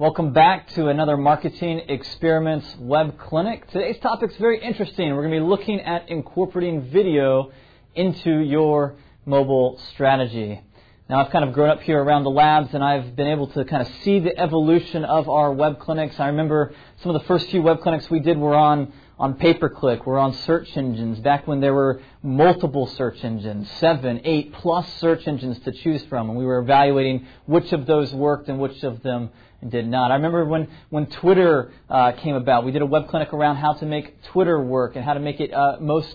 [0.00, 3.68] Welcome back to another Marketing Experiments web clinic.
[3.72, 5.08] Today's topic is very interesting.
[5.08, 7.50] We're going to be looking at incorporating video
[7.96, 8.94] into your
[9.26, 10.62] mobile strategy.
[11.10, 13.64] Now, I've kind of grown up here around the labs and I've been able to
[13.64, 16.20] kind of see the evolution of our web clinics.
[16.20, 19.52] I remember some of the first few web clinics we did were on on pay
[19.52, 24.52] per click, we're on search engines back when there were multiple search engines, seven, eight
[24.52, 28.60] plus search engines to choose from, and we were evaluating which of those worked and
[28.60, 29.30] which of them
[29.66, 30.10] did not.
[30.10, 33.72] I remember when, when Twitter uh, came about, we did a web clinic around how
[33.74, 36.14] to make Twitter work and how to make it uh, most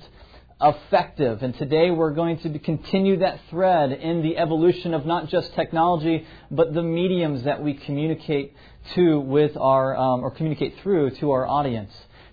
[0.61, 1.43] effective.
[1.43, 6.25] And today we're going to continue that thread in the evolution of not just technology,
[6.49, 8.55] but the mediums that we communicate
[8.95, 11.91] to with our, um, or communicate through to our audience.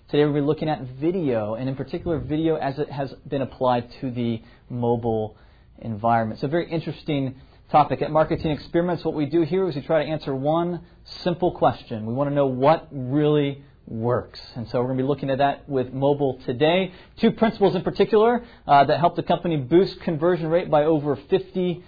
[0.09, 3.91] Today we'll be looking at video, and in particular video as it has been applied
[3.99, 5.37] to the mobile
[5.79, 6.37] environment.
[6.37, 7.35] It's a very interesting
[7.71, 8.01] topic.
[8.01, 10.81] At Marketing Experiments, what we do here is we try to answer one
[11.23, 12.05] simple question.
[12.05, 14.41] We want to know what really works.
[14.55, 16.91] And so we're going to be looking at that with mobile today.
[17.17, 21.81] Two principles in particular uh, that help the company boost conversion rate by over 50%.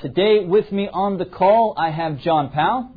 [0.00, 2.90] Today with me on the call, I have John Powell.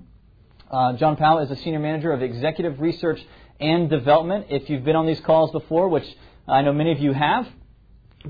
[0.72, 3.22] Uh, John Powell is a senior manager of executive research
[3.60, 4.48] and development.
[4.50, 6.08] If you've been on these calls before, which
[6.48, 7.46] I know many of you have,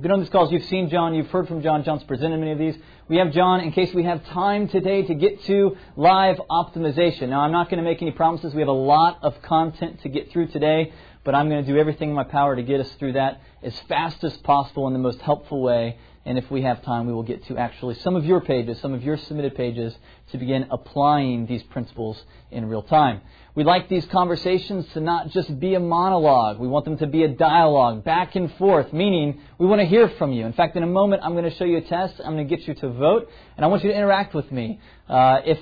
[0.02, 1.84] been on these calls, you've seen John, you've heard from John.
[1.84, 2.76] John's presented many of these.
[3.10, 7.28] We have John in case we have time today to get to live optimization.
[7.28, 8.54] Now, I'm not going to make any promises.
[8.54, 10.94] We have a lot of content to get through today,
[11.26, 13.78] but I'm going to do everything in my power to get us through that as
[13.90, 15.98] fast as possible in the most helpful way.
[16.26, 18.94] And if we have time, we will get to actually some of your pages, some
[18.94, 19.94] of your submitted pages,
[20.32, 23.22] to begin applying these principles in real time.
[23.56, 26.60] We like these conversations to not just be a monologue.
[26.60, 30.08] We want them to be a dialogue, back and forth, meaning we want to hear
[30.18, 30.46] from you.
[30.46, 32.16] In fact, in a moment, I'm going to show you a test.
[32.24, 34.80] I'm going to get you to vote, and I want you to interact with me.
[35.10, 35.60] Uh, if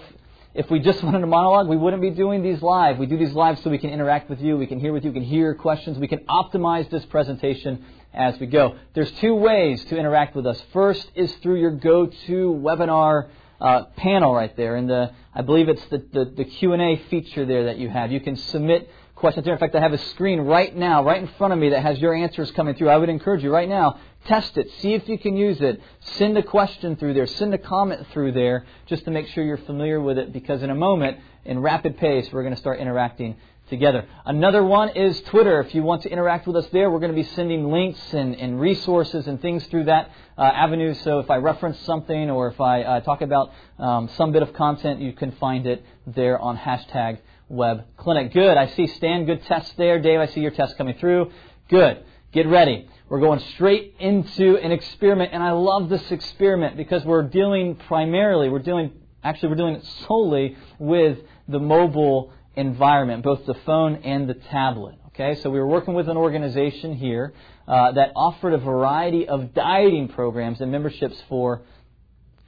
[0.54, 2.98] if we just wanted a monologue, we wouldn't be doing these live.
[2.98, 5.12] We do these live so we can interact with you, we can hear with you,
[5.12, 8.76] we can hear questions, we can optimize this presentation as we go.
[8.94, 10.62] There's two ways to interact with us.
[10.74, 13.30] First is through your GoToWebinar
[13.62, 17.66] uh, panel right there, and the I believe it's the, the, the Q&A feature there
[17.66, 18.12] that you have.
[18.12, 19.54] You can submit questions there.
[19.54, 22.00] In fact, I have a screen right now, right in front of me, that has
[22.00, 22.90] your answers coming through.
[22.90, 25.82] I would encourage you right now, test it, see if you can use it.
[26.18, 29.58] Send a question through there, send a comment through there, just to make sure you're
[29.58, 30.34] familiar with it.
[30.34, 33.36] Because in a moment, in rapid pace, we're going to start interacting
[33.70, 34.06] together.
[34.26, 35.62] Another one is Twitter.
[35.62, 38.36] If you want to interact with us there, we're going to be sending links and,
[38.36, 40.94] and resources and things through that uh, avenue.
[40.94, 44.54] So if I reference something or if I uh, talk about um, some bit of
[44.54, 48.34] content, you can find it there on hashtag web clinic.
[48.34, 48.58] Good.
[48.58, 49.26] I see Stan.
[49.26, 50.00] Good test there.
[50.00, 51.32] Dave, I see your test coming through.
[51.70, 52.04] Good.
[52.34, 52.88] Get ready.
[53.12, 58.48] We're going straight into an experiment, and I love this experiment because we're dealing primarily,
[58.48, 64.36] we're dealing, actually, we're dealing solely with the mobile environment, both the phone and the
[64.36, 64.96] tablet.
[65.08, 67.34] Okay, so we were working with an organization here
[67.68, 71.64] uh, that offered a variety of dieting programs and memberships for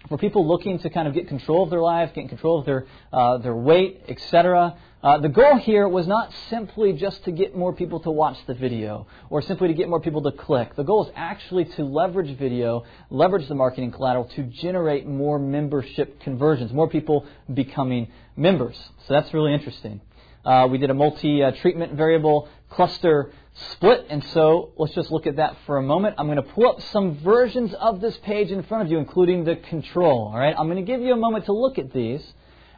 [0.10, 2.86] for people looking to kind of get control of their life, get control of their
[3.12, 4.76] uh, their weight, etc.
[5.04, 8.54] Uh, the goal here was not simply just to get more people to watch the
[8.54, 10.76] video or simply to get more people to click.
[10.78, 16.22] The goal is actually to leverage video, leverage the marketing collateral to generate more membership
[16.22, 18.78] conversions, more people becoming members.
[19.06, 20.00] So that's really interesting.
[20.46, 25.58] Uh, we did a multi-treatment variable cluster split, and so let's just look at that
[25.66, 26.16] for a moment.
[26.18, 29.44] I'm going to pull up some versions of this page in front of you, including
[29.44, 30.32] the control.
[30.34, 32.24] All right, I'm going to give you a moment to look at these.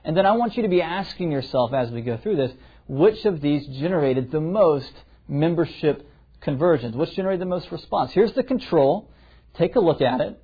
[0.04, 2.52] And then I want you to be asking yourself as we go through this,
[2.88, 4.92] which of these generated the most
[5.28, 6.08] membership
[6.42, 6.96] conversions?
[6.96, 8.12] Which generated the most response?
[8.12, 9.10] Here's the control.
[9.56, 10.42] Take a look at it.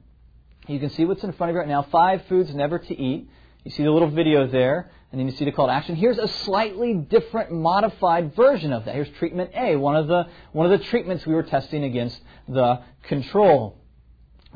[0.67, 1.83] You can see what's in front of you right now.
[1.83, 3.29] Five foods never to eat.
[3.63, 5.95] You see the little video there, and then you see the call to action.
[5.95, 8.95] Here's a slightly different, modified version of that.
[8.95, 12.81] Here's treatment A, one of the one of the treatments we were testing against the
[13.03, 13.77] control.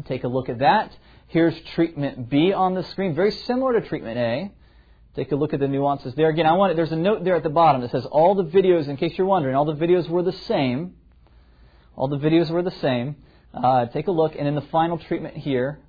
[0.05, 0.95] Take a look at that.
[1.27, 4.51] Here's treatment B on the screen, very similar to treatment A.
[5.15, 6.29] Take a look at the nuances there.
[6.29, 8.87] Again, I want there's a note there at the bottom that says all the videos,
[8.87, 10.95] in case you're wondering, all the videos were the same.
[11.95, 13.15] All the videos were the same.
[13.53, 15.79] Uh, take a look, and in the final treatment here,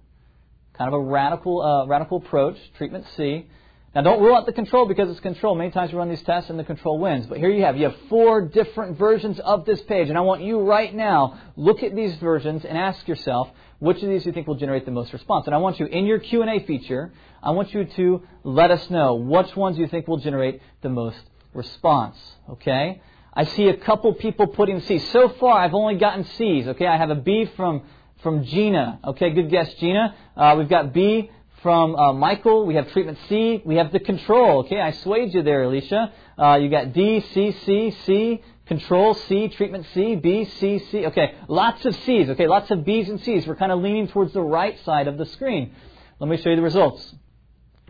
[0.74, 3.48] kind of a radical, uh, radical approach, treatment C.
[3.96, 5.54] Now, don't rule out the control because it's control.
[5.54, 7.24] Many times we run these tests and the control wins.
[7.24, 10.10] But here you have, you have four different versions of this page.
[10.10, 13.48] And I want you right now, look at these versions and ask yourself,
[13.78, 15.46] which of these you think will generate the most response?
[15.46, 17.10] And I want you, in your Q&A feature,
[17.42, 21.22] I want you to let us know which ones you think will generate the most
[21.54, 22.18] response.
[22.50, 23.00] Okay?
[23.32, 25.10] I see a couple people putting C's.
[25.10, 26.68] So far, I've only gotten C's.
[26.68, 26.86] Okay?
[26.86, 27.80] I have a B from,
[28.22, 29.00] from Gina.
[29.04, 30.14] Okay, good guess, Gina.
[30.36, 31.30] Uh, we've got B
[31.62, 32.66] from uh, Michael.
[32.66, 33.62] We have treatment C.
[33.64, 34.60] We have the control.
[34.60, 36.12] Okay, I swayed you there, Alicia.
[36.38, 41.06] Uh, you got D, C, C, C, control C, treatment C, B, C, C.
[41.06, 42.28] Okay, lots of C's.
[42.30, 43.46] Okay, lots of B's and C's.
[43.46, 45.74] We're kind of leaning towards the right side of the screen.
[46.18, 47.14] Let me show you the results.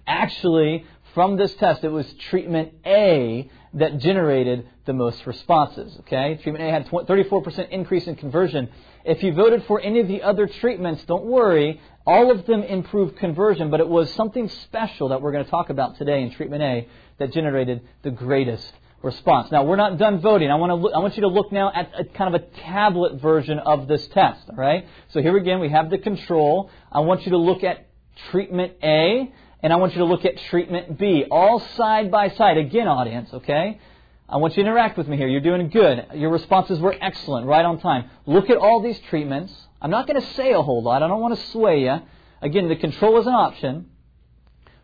[0.07, 0.85] Actually,
[1.15, 5.97] from this test, it was treatment A that generated the most responses.
[6.01, 8.69] Okay, treatment A had 34% increase in conversion.
[9.07, 11.81] If you voted for any of the other treatments, don't worry.
[12.05, 15.71] All of them improved conversion, but it was something special that we're going to talk
[15.71, 16.89] about today in treatment A
[17.19, 18.73] that generated the greatest
[19.03, 19.53] response.
[19.53, 20.51] Now, we're not done voting.
[20.51, 22.47] I want, to look, I want you to look now at a, kind of a
[22.63, 24.89] tablet version of this test, all right?
[25.13, 26.69] So here again, we have the control.
[26.91, 27.87] I want you to look at
[28.33, 29.33] treatment A,
[29.63, 32.57] and I want you to look at treatment B, all side by side.
[32.57, 33.79] Again, audience, okay?
[34.29, 35.29] I want you to interact with me here.
[35.29, 36.07] You're doing good.
[36.15, 38.11] Your responses were excellent, right on time.
[38.27, 39.55] Look at all these treatments.
[39.81, 41.03] I'm not going to say a whole lot.
[41.03, 42.01] I don't want to sway you.
[42.43, 43.87] Again, the control is an option.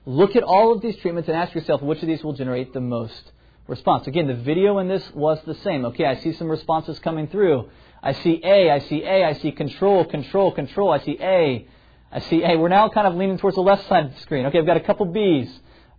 [0.07, 2.81] Look at all of these treatments and ask yourself which of these will generate the
[2.81, 3.33] most
[3.67, 4.07] response.
[4.07, 5.85] Again, the video in this was the same.
[5.87, 7.69] Okay, I see some responses coming through.
[8.03, 10.91] I see A, I see A, I see control, control, control.
[10.93, 11.67] I see A,
[12.11, 12.57] I see A.
[12.57, 14.47] We're now kind of leaning towards the left side of the screen.
[14.47, 15.49] Okay, I've got a couple B's,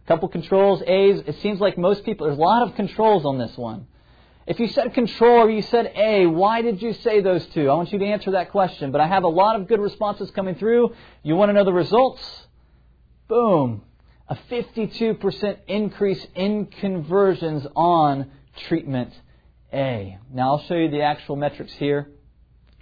[0.08, 1.22] couple controls, A's.
[1.26, 3.88] It seems like most people, there's a lot of controls on this one.
[4.46, 7.70] If you said control or you said A, why did you say those two?
[7.70, 8.92] I want you to answer that question.
[8.92, 10.94] But I have a lot of good responses coming through.
[11.24, 12.22] You want to know the results?
[13.30, 13.84] Boom.
[14.28, 18.32] A 52% increase in conversions on
[18.68, 19.14] treatment
[19.72, 20.18] A.
[20.32, 22.10] Now I'll show you the actual metrics here.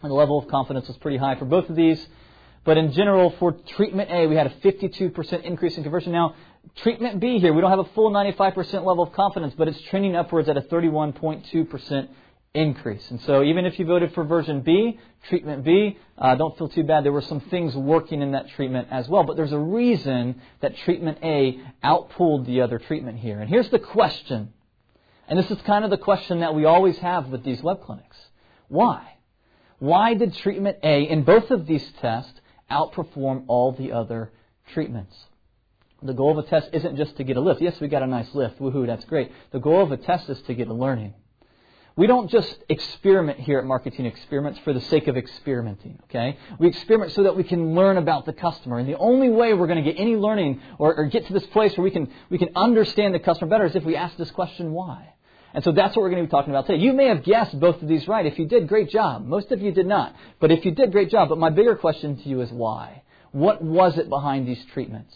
[0.02, 2.04] And the level of confidence was pretty high for both of these.
[2.64, 6.12] But in general, for treatment A, we had a 52% increase in conversion.
[6.12, 6.36] Now,
[6.76, 10.16] treatment B here, we don't have a full 95% level of confidence, but it's trending
[10.16, 12.08] upwards at a 31.2%
[12.54, 13.10] increase.
[13.12, 15.00] And so even if you voted for version B,
[15.30, 17.06] treatment B, uh, don't feel too bad.
[17.06, 19.24] There were some things working in that treatment as well.
[19.24, 23.40] But there's a reason that treatment A outpulled the other treatment here.
[23.40, 24.54] And here's the question.
[25.28, 28.18] And this is kind of the question that we always have with these web clinics.
[28.68, 29.16] Why?
[29.80, 34.32] Why did treatment A in both of these tests outperform all the other
[34.74, 35.16] treatments?
[36.04, 37.62] The goal of a test isn't just to get a lift.
[37.62, 38.60] Yes, we got a nice lift.
[38.60, 39.32] Woohoo, that's great.
[39.52, 41.14] The goal of a test is to get a learning.
[41.96, 46.38] We don't just experiment here at Marketing Experiments for the sake of experimenting, okay?
[46.58, 48.80] We experiment so that we can learn about the customer.
[48.80, 51.46] And the only way we're going to get any learning or, or, get to this
[51.48, 54.32] place where we can, we can understand the customer better is if we ask this
[54.32, 55.14] question, why?
[55.54, 56.82] And so that's what we're going to be talking about today.
[56.82, 58.26] You may have guessed both of these right.
[58.26, 59.26] If you did, great job.
[59.26, 60.16] Most of you did not.
[60.40, 61.28] But if you did, great job.
[61.28, 63.04] But my bigger question to you is why?
[63.32, 65.14] What was it behind these treatments?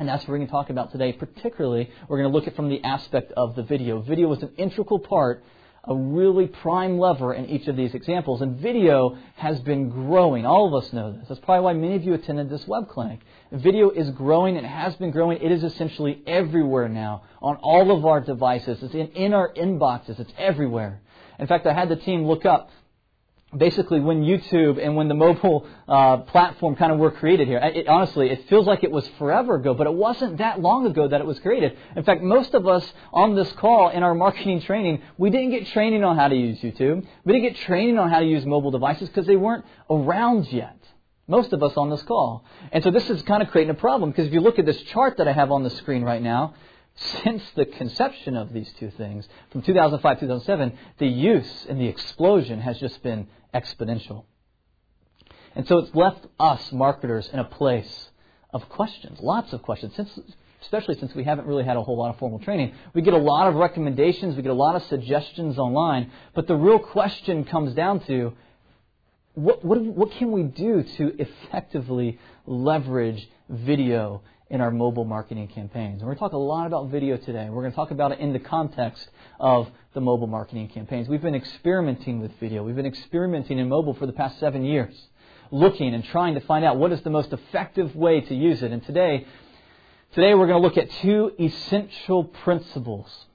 [0.00, 1.12] And that's what we're going to talk about today.
[1.12, 4.00] Particularly, we're going to look at from the aspect of the video.
[4.00, 5.44] Video was an integral part,
[5.84, 8.40] a really prime lever in each of these examples.
[8.40, 10.46] And video has been growing.
[10.46, 11.28] All of us know this.
[11.28, 13.20] That's probably why many of you attended this web clinic.
[13.52, 15.36] Video is growing and has been growing.
[15.42, 18.82] It is essentially everywhere now on all of our devices.
[18.82, 20.18] It's in, in our inboxes.
[20.18, 21.02] It's everywhere.
[21.38, 22.70] In fact, I had the team look up
[23.56, 27.58] basically when YouTube and when the mobile uh, platform kind of were created here.
[27.58, 31.08] It, honestly, it feels like it was forever ago, but it wasn't that long ago
[31.08, 31.76] that it was created.
[31.96, 35.66] In fact, most of us on this call in our marketing training, we didn't get
[35.68, 37.04] training on how to use YouTube.
[37.24, 40.76] We didn't get training on how to use mobile devices because they weren't around yet.
[41.26, 42.44] Most of us on this call.
[42.72, 44.80] And so this is kind of creating a problem because if you look at this
[44.82, 46.54] chart that I have on the screen right now,
[46.96, 52.60] since the conception of these two things, from 2005 2007, the use and the explosion
[52.60, 54.24] has just been exponential.
[55.54, 58.10] And so it's left us, marketers, in a place
[58.52, 60.18] of questions, lots of questions, since,
[60.62, 62.74] especially since we haven't really had a whole lot of formal training.
[62.94, 66.56] We get a lot of recommendations, we get a lot of suggestions online, but the
[66.56, 68.32] real question comes down to
[69.34, 76.00] what, what, what can we do to effectively leverage video in our mobile marketing campaigns.
[76.00, 77.48] And we're going to talk a lot about video today.
[77.48, 81.08] We're going to talk about it in the context of the mobile marketing campaigns.
[81.08, 82.62] We've been experimenting with video.
[82.62, 84.94] We've been experimenting in mobile for the past seven years,
[85.50, 88.70] looking and trying to find out what is the most effective way to use it.
[88.70, 89.26] And today,
[90.14, 93.26] today we're going to look at two essential principles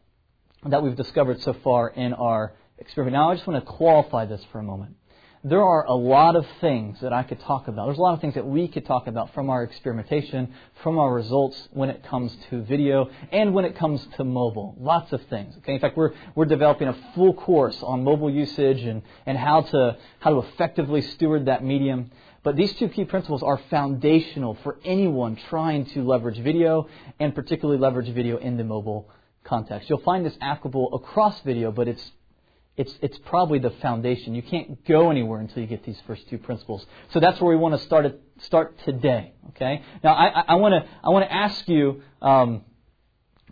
[0.66, 3.16] that we've discovered so far in our experiment.
[3.16, 4.96] Now, I just want to qualify this for a moment.
[5.46, 7.86] There are a lot of things that I could talk about.
[7.86, 11.14] There's a lot of things that we could talk about from our experimentation, from our
[11.14, 14.76] results when it comes to video, and when it comes to mobile.
[14.80, 15.56] Lots of things.
[15.60, 15.76] Okay?
[15.76, 19.98] In fact, we're, we're developing a full course on mobile usage and, and how, to,
[20.18, 22.10] how to effectively steward that medium.
[22.42, 27.80] But these two key principles are foundational for anyone trying to leverage video, and particularly
[27.80, 29.12] leverage video in the mobile
[29.44, 29.92] context.
[29.92, 32.12] You'll find this applicable across video, but it's
[32.78, 34.36] it's, it's probably the foundation.
[34.36, 36.86] You can't go anywhere until you get these first two principles.
[37.12, 38.06] So that's where we want to start,
[38.40, 39.34] start today.
[39.50, 39.82] Okay?
[40.04, 42.02] Now, I, I, want to I want to ask you.
[42.22, 42.64] Um,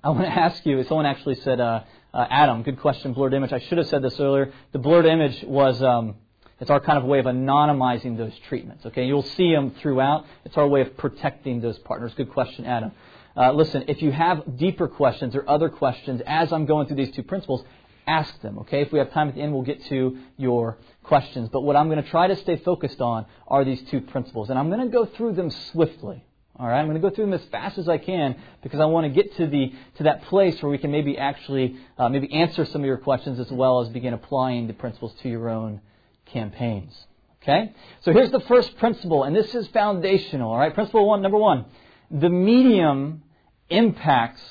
[0.04, 0.84] I want to ask you.
[0.84, 3.14] Someone actually said, uh, uh, "Adam, good question.
[3.14, 3.54] Blurred image.
[3.54, 4.52] I should have said this earlier.
[4.74, 6.16] The blurred image was um,
[6.60, 8.86] it's our kind of way of anonymizing those treatments.
[8.86, 10.26] Okay, you'll see them throughout.
[10.44, 12.14] It's our way of protecting those partners.
[12.16, 12.92] Good question, Adam.
[13.36, 17.12] Uh, listen, if you have deeper questions or other questions as I'm going through these
[17.12, 17.64] two principles,
[18.08, 18.82] ask them, okay?
[18.82, 21.50] If we have time at the end, we'll get to your questions.
[21.50, 24.50] But what I'm going to try to stay focused on are these two principles.
[24.50, 26.24] And I'm going to go through them swiftly.
[26.56, 28.86] All right, I'm going to go through them as fast as I can because I
[28.86, 32.32] want to get to the to that place where we can maybe actually uh, maybe
[32.32, 35.82] answer some of your questions as well as begin applying the principles to your own
[36.28, 36.94] campaigns.
[37.42, 40.52] Okay, so here's the first principle, and this is foundational.
[40.52, 41.66] All right, principle one, number one,
[42.12, 43.24] the medium
[43.70, 44.44] impacts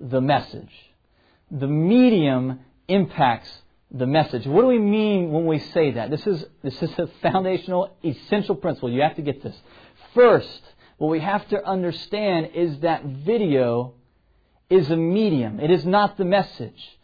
[0.00, 0.72] the message.
[1.52, 3.50] The medium impacts
[3.90, 4.46] the message.
[4.46, 6.10] What do we mean when we say that?
[6.10, 8.90] This is, this is a foundational, essential principle.
[8.90, 9.56] You have to get this.
[10.14, 10.62] First,
[10.98, 13.94] what we have to understand is that video
[14.68, 15.60] is a medium.
[15.60, 16.98] It is not the message.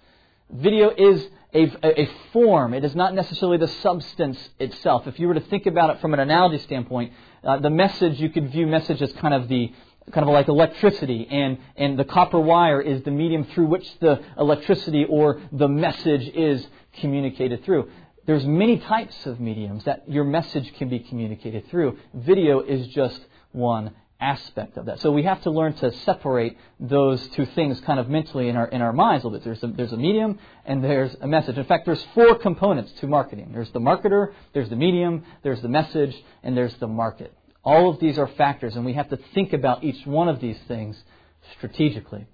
[0.50, 2.74] Video is a, a, form.
[2.74, 5.06] It is not necessarily the substance itself.
[5.06, 7.12] If you were to think about it from an analogy standpoint,
[7.44, 9.72] uh, the message, you could view message as kind of the,
[10.10, 14.22] kind of like electricity, and, and the copper wire is the medium through which the
[14.38, 16.66] electricity or the message is
[17.00, 17.88] communicated through.
[18.26, 21.98] There's many types of mediums that your message can be communicated through.
[22.14, 23.20] Video is just
[23.52, 25.00] one aspect of that.
[25.00, 28.68] So we have to learn to separate those two things kind of mentally in our,
[28.68, 29.44] in our minds a little bit.
[29.44, 31.58] There's a, there's a medium and there's a message.
[31.58, 33.50] In fact, there's four components to marketing.
[33.52, 37.34] There's the marketer, there's the medium, there's the message, and there's the market.
[37.64, 40.58] All of these are factors, and we have to think about each one of these
[40.66, 41.00] things
[41.56, 42.26] strategically.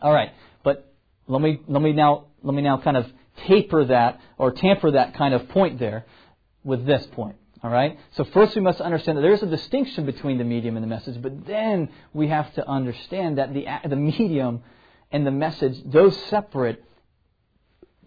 [0.00, 0.32] All right,
[0.64, 0.92] but
[1.26, 3.06] let me let me now let me now kind of
[3.46, 6.06] taper that or tamper that kind of point there
[6.64, 7.36] with this point.
[7.62, 7.98] All right?
[8.12, 10.88] So first we must understand that there is a distinction between the medium and the
[10.88, 14.62] message, but then we have to understand that the the medium
[15.12, 16.82] and the message, those separate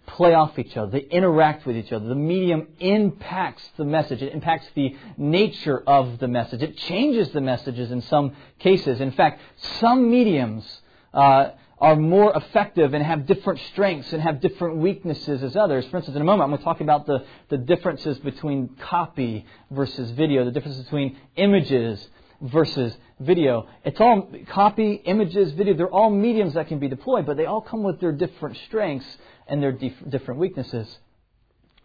[0.06, 0.92] play off each other.
[0.92, 2.08] They interact with each other.
[2.08, 4.22] The medium impacts the message.
[4.22, 6.62] It impacts the nature of the message.
[6.62, 9.02] It changes the messages in some cases.
[9.02, 9.42] In fact,
[9.80, 10.66] some mediums
[11.14, 15.86] uh, are more effective and have different strengths and have different weaknesses as others.
[15.88, 19.46] For instance, in a moment, I'm going to talk about the, the differences between copy
[19.72, 22.08] versus video, the differences between images
[22.42, 23.68] versus video.
[23.84, 27.62] It's all copy, images, video, they're all mediums that can be deployed, but they all
[27.62, 30.88] come with their different strengths and their dif- different weaknesses.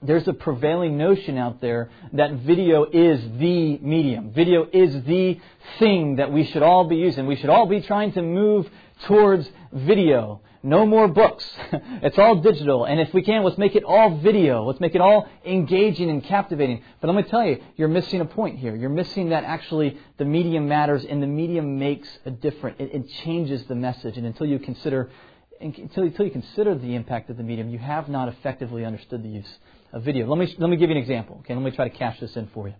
[0.02, 4.32] There's a prevailing notion out there that video is the medium.
[4.32, 5.38] Video is the
[5.78, 7.26] thing that we should all be using.
[7.26, 8.70] We should all be trying to move
[9.06, 10.40] towards video.
[10.62, 11.44] No more books.
[12.02, 12.86] it's all digital.
[12.86, 14.64] And if we can, let's make it all video.
[14.64, 16.82] Let's make it all engaging and captivating.
[17.00, 18.74] But let me tell you, you're missing a point here.
[18.76, 22.76] You're missing that actually the medium matters and the medium makes a difference.
[22.78, 24.16] It, it changes the message.
[24.16, 25.10] And until you consider
[25.60, 29.28] until, until you consider the impact of the medium, you have not effectively understood the
[29.28, 29.58] use
[29.92, 30.26] of video.
[30.26, 31.38] Let me, let me give you an example.
[31.40, 32.74] Okay, let me try to cash this in for you.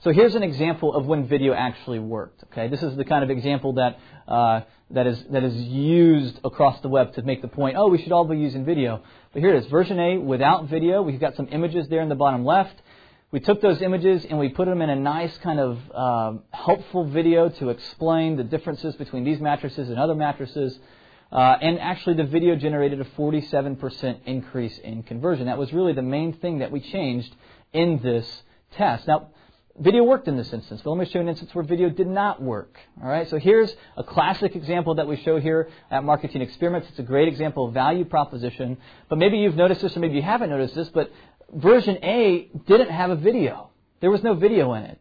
[0.00, 2.42] So here's an example of when video actually worked.
[2.50, 6.80] Okay, this is the kind of example that uh, that is that is used across
[6.80, 7.76] the web to make the point.
[7.78, 9.00] Oh, we should all be using video.
[9.32, 11.02] But here it is, version A without video.
[11.02, 12.82] We've got some images there in the bottom left.
[13.30, 17.04] We took those images and we put them in a nice kind of uh, helpful
[17.04, 20.78] video to explain the differences between these mattresses and other mattresses.
[21.32, 25.46] Uh, and actually, the video generated a 47% increase in conversion.
[25.46, 27.34] That was really the main thing that we changed
[27.72, 29.08] in this test.
[29.08, 29.28] Now,
[29.80, 32.06] video worked in this instance, but let me show you an instance where video did
[32.06, 32.76] not work.
[33.02, 36.88] All right, so here's a classic example that we show here at Marketing Experiments.
[36.90, 38.76] It's a great example of value proposition,
[39.08, 41.10] but maybe you've noticed this or maybe you haven't noticed this, but
[41.50, 43.70] version A didn't have a video.
[44.00, 45.00] There was no video in it.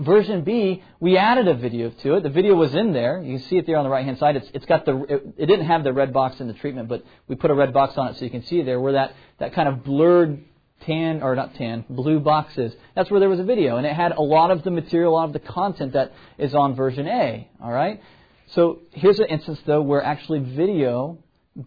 [0.00, 2.22] Version B, we added a video to it.
[2.22, 3.20] The video was in there.
[3.22, 4.36] You can see it there on the right hand side.
[4.36, 7.04] It's, it's got the, it, it, didn't have the red box in the treatment, but
[7.26, 9.54] we put a red box on it so you can see there where that, that
[9.54, 10.44] kind of blurred
[10.86, 12.72] tan, or not tan, blue box is.
[12.94, 13.76] That's where there was a video.
[13.76, 16.54] And it had a lot of the material, a lot of the content that is
[16.54, 17.48] on version A.
[17.60, 18.00] Alright?
[18.48, 21.18] So here's an instance though where actually video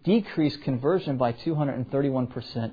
[0.04, 2.72] decreased conversion by 231%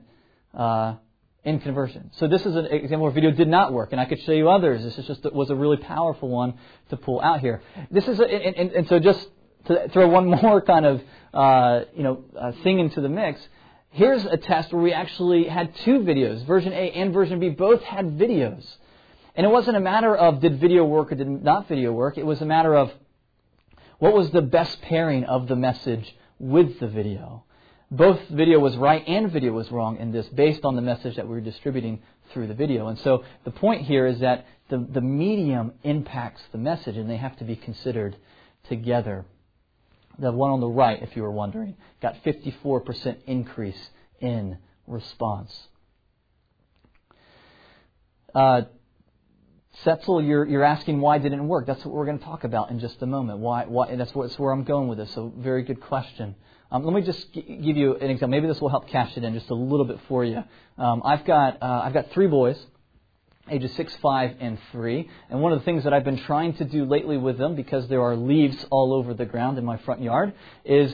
[0.54, 0.96] uh,
[1.44, 2.12] in conversion.
[2.14, 4.50] So this is an example where video did not work, and I could show you
[4.50, 4.84] others.
[4.84, 6.56] This is just was a really powerful one
[6.90, 7.62] to pull out here.
[7.90, 9.26] This is a, and, and, and so just
[9.66, 11.02] to throw one more kind of
[11.34, 13.40] uh, you know uh, thing into the mix.
[13.92, 17.82] Here's a test where we actually had two videos, version A and version B, both
[17.82, 18.64] had videos.
[19.36, 22.18] And it wasn't a matter of did video work or did not video work.
[22.18, 22.92] It was a matter of
[23.98, 27.46] what was the best pairing of the message with the video.
[27.92, 31.28] Both video was right and video was wrong in this based on the message that
[31.28, 32.88] we were distributing through the video.
[32.88, 37.18] And so the point here is that the, the medium impacts the message and they
[37.18, 38.16] have to be considered
[38.68, 39.26] together.
[40.20, 45.58] The one on the right, if you were wondering, got 54% increase in response.
[48.36, 48.64] Uh,
[49.84, 51.66] Setzel, you're, you're asking why didn't it work.
[51.66, 53.40] That's what we're going to talk about in just a moment.
[53.40, 55.12] Why, why, that's, what, that's where I'm going with this.
[55.14, 56.36] So, very good question.
[56.72, 58.30] Um, let me just g- give you an example.
[58.30, 60.44] Maybe this will help cash it in just a little bit for you.
[60.78, 62.64] Um, I've got uh, I've got three boys,
[63.50, 65.10] ages six, five, and three.
[65.30, 67.88] And one of the things that I've been trying to do lately with them, because
[67.88, 70.34] there are leaves all over the ground in my front yard,
[70.64, 70.94] is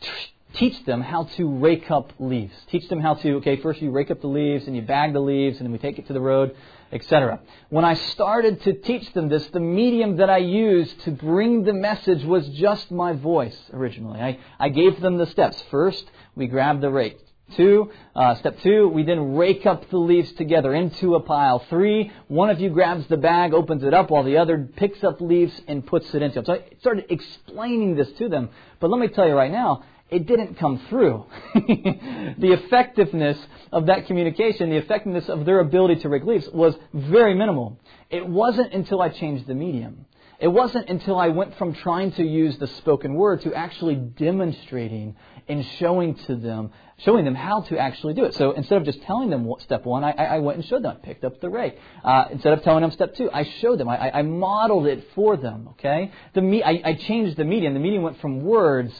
[0.00, 0.10] t-
[0.54, 2.54] teach them how to rake up leaves.
[2.70, 5.20] Teach them how to okay, first you rake up the leaves and you bag the
[5.20, 6.56] leaves and then we take it to the road
[6.92, 7.40] etc.
[7.70, 11.72] When I started to teach them this, the medium that I used to bring the
[11.72, 14.20] message was just my voice originally.
[14.20, 15.60] I, I gave them the steps.
[15.70, 16.04] First,
[16.36, 17.18] we grab the rake.
[17.56, 21.58] Two, uh, step two, we then rake up the leaves together into a pile.
[21.68, 25.20] Three, one of you grabs the bag, opens it up, while the other picks up
[25.20, 26.46] leaves and puts it into it.
[26.46, 28.48] So I started explaining this to them.
[28.80, 31.24] But let me tell you right now, it didn't come through.
[31.54, 33.38] the effectiveness
[33.72, 37.80] of that communication, the effectiveness of their ability to rake leaves was very minimal.
[38.10, 40.04] It wasn't until I changed the medium.
[40.38, 45.16] It wasn't until I went from trying to use the spoken word to actually demonstrating
[45.48, 48.34] and showing to them, showing them how to actually do it.
[48.34, 50.98] So instead of just telling them step one, I, I went and showed them.
[51.00, 51.78] I picked up the rake.
[52.04, 53.88] Uh, instead of telling them step two, I showed them.
[53.88, 55.68] I, I modeled it for them.
[55.72, 57.72] Okay, the me, I, I changed the medium.
[57.72, 58.92] The medium went from words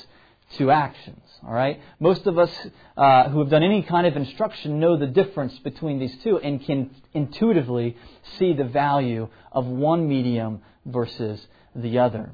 [0.58, 1.22] to actions.
[1.44, 1.80] All right?
[1.98, 2.50] Most of us
[2.96, 6.64] uh, who have done any kind of instruction know the difference between these two and
[6.64, 7.96] can intuitively
[8.38, 12.32] see the value of one medium versus the other.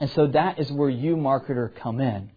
[0.00, 2.30] And so that is where you, marketer, come in.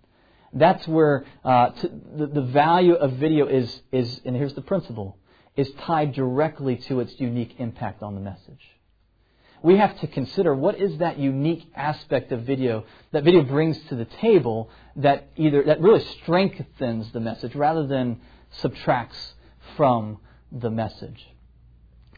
[0.54, 5.18] That's where uh, to, the, the value of video is, is, and here's the principle,
[5.56, 8.77] is tied directly to its unique impact on the message
[9.64, 13.96] we have to consider what is that unique aspect of video that video brings to
[13.96, 18.20] the table that either that really strengthens the message rather than
[18.62, 19.34] subtracts
[19.76, 20.18] from
[20.52, 21.28] the message.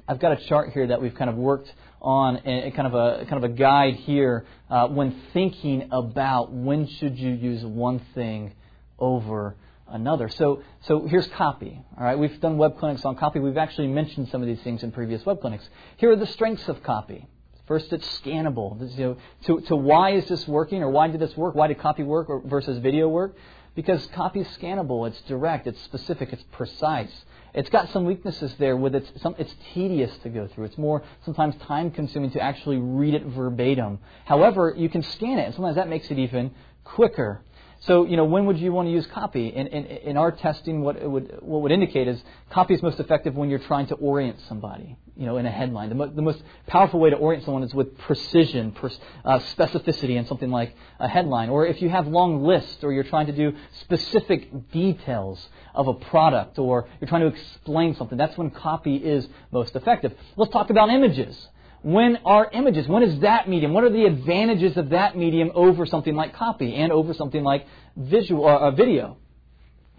[0.08, 1.72] I've got a chart here that we've kind of worked
[2.02, 6.88] on, a, kind of a kind of a guide here uh, when thinking about when
[6.88, 8.54] should you use one thing
[8.98, 9.56] over
[9.92, 10.30] another.
[10.30, 11.82] So, so here's copy.
[11.98, 13.40] All right, we've done web clinics on copy.
[13.40, 15.68] We've actually mentioned some of these things in previous web clinics.
[15.98, 17.28] Here are the strengths of copy.
[17.68, 18.80] First, it's scannable.
[18.80, 21.54] This, you know, to, to why is this working or why did this work?
[21.54, 23.36] Why did copy work versus video work?
[23.76, 25.08] Because copy is scannable.
[25.08, 25.68] It's direct.
[25.68, 26.34] It's specific.
[26.34, 27.12] It's precise.
[27.54, 30.66] It's got some weaknesses there with its, some, it's tedious to go through.
[30.66, 34.00] It's more sometimes time consuming to actually read it verbatim.
[34.26, 36.52] However, you can scan it, and sometimes that makes it even
[36.84, 37.42] quicker.
[37.82, 39.48] So, you know, when would you want to use copy?
[39.48, 43.36] In, in, in our testing, what would, what would indicate is copy is most effective
[43.36, 45.88] when you're trying to orient somebody, you know, in a headline.
[45.88, 48.76] The, mo- the most powerful way to orient someone is with precision,
[49.24, 51.50] uh, specificity in something like a headline.
[51.50, 55.94] Or if you have long lists or you're trying to do specific details of a
[55.94, 60.14] product or you're trying to explain something, that's when copy is most effective.
[60.36, 61.48] Let's talk about images
[61.82, 62.88] when are images?
[62.88, 63.74] When is that medium?
[63.74, 67.66] What are the advantages of that medium over something like copy and over something like
[67.96, 69.18] visual uh, uh, video?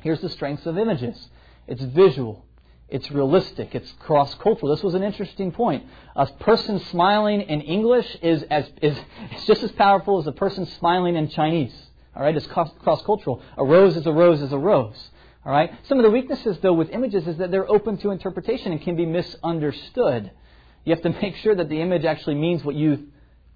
[0.03, 1.17] Here's the strengths of images.
[1.67, 2.45] It's visual.
[2.89, 3.75] It's realistic.
[3.75, 4.75] It's cross-cultural.
[4.75, 5.87] This was an interesting point.
[6.17, 8.99] A person smiling in English is as is,
[9.37, 11.75] is just as powerful as a person smiling in Chinese.
[12.15, 13.41] All right, it's cross-cultural.
[13.57, 15.11] A rose is a rose is a rose.
[15.47, 15.73] All right.
[15.85, 18.97] Some of the weaknesses, though, with images is that they're open to interpretation and can
[18.97, 20.31] be misunderstood.
[20.85, 23.09] You have to make sure that the image actually means what you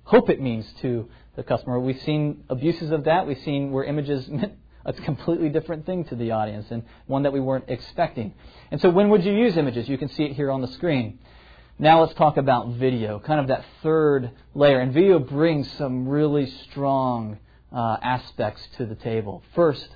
[0.05, 1.81] hope it means to the customer.
[1.81, 3.27] We've seen abuses of that.
[3.27, 7.33] We've seen where images meant a completely different thing to the audience and one that
[7.33, 8.35] we weren't expecting.
[8.71, 9.89] And so, when would you use images?
[9.89, 11.19] You can see it here on the screen.
[11.79, 14.79] Now, let's talk about video, kind of that third layer.
[14.79, 17.39] And video brings some really strong
[17.73, 19.43] uh, aspects to the table.
[19.55, 19.89] First,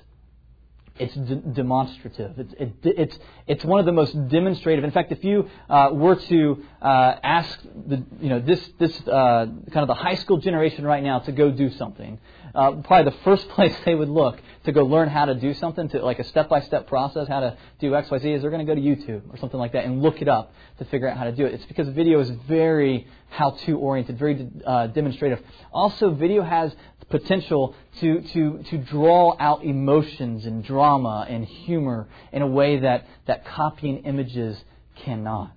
[0.99, 2.37] it's de- demonstrative.
[2.37, 4.83] It's, it, it's, it's one of the most demonstrative.
[4.83, 9.45] In fact, if you uh, were to uh, ask the, you know, this, this uh,
[9.71, 12.19] kind of the high school generation right now to go do something,
[12.53, 15.87] uh, probably the first place they would look to go learn how to do something,
[15.89, 18.75] to like a step-by-step process, how to do X, Y, Z, is they're going to
[18.75, 21.23] go to YouTube or something like that and look it up to figure out how
[21.23, 21.53] to do it.
[21.53, 25.39] It's because video is very how-to oriented, very uh, demonstrative.
[25.71, 26.73] Also, video has
[27.09, 33.07] potential to, to, to draw out emotions and drama and humor in a way that,
[33.25, 34.57] that copying images
[35.03, 35.55] cannot.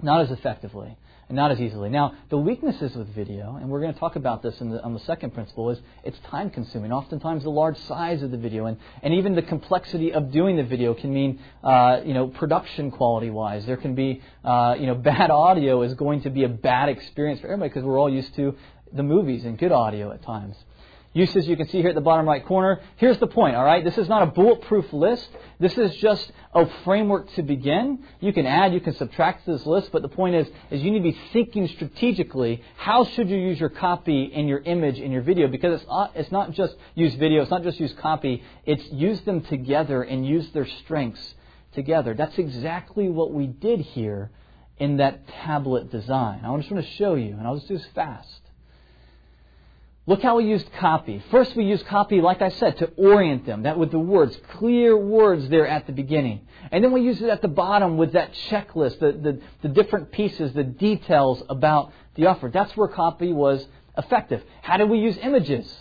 [0.00, 0.96] Not as effectively
[1.28, 1.88] and not as easily.
[1.88, 5.00] Now, the weaknesses with video, and we're going to talk about this the, on the
[5.00, 6.92] second principle, is it's time consuming.
[6.92, 10.64] Oftentimes, the large size of the video and, and even the complexity of doing the
[10.64, 13.64] video can mean, uh, you know, production quality wise.
[13.66, 17.40] There can be, uh, you know, bad audio is going to be a bad experience
[17.40, 18.56] for everybody because we're all used to
[18.92, 20.56] the movies and good audio at times.
[21.16, 22.80] Uses you can see here at the bottom right corner.
[22.96, 23.84] Here's the point, all right?
[23.84, 25.28] This is not a bulletproof list.
[25.60, 28.00] This is just a framework to begin.
[28.18, 30.90] You can add, you can subtract to this list, but the point is, is you
[30.90, 35.12] need to be thinking strategically, how should you use your copy and your image in
[35.12, 35.46] your video?
[35.46, 39.20] Because it's not, it's not just use video, it's not just use copy, it's use
[39.20, 41.36] them together and use their strengths
[41.74, 42.14] together.
[42.14, 44.32] That's exactly what we did here
[44.78, 46.44] in that tablet design.
[46.44, 48.40] I just want to show you, and I'll just do this fast.
[50.06, 51.22] Look how we used copy.
[51.30, 53.62] First, we used copy, like I said, to orient them.
[53.62, 56.46] That with the words, clear words there at the beginning.
[56.70, 60.12] And then we used it at the bottom with that checklist, the, the, the different
[60.12, 62.50] pieces, the details about the offer.
[62.52, 64.42] That's where copy was effective.
[64.60, 65.72] How did we use images?